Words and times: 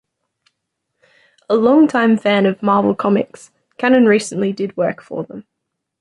A 1.47 1.53
longtime 1.55 2.17
fan 2.17 2.47
of 2.47 2.63
"Marvel 2.63 2.95
Comics", 2.95 3.51
Cannon 3.77 4.07
recently 4.07 4.51
did 4.51 4.75
work 4.75 4.99
for 4.99 5.23
them. 5.23 5.45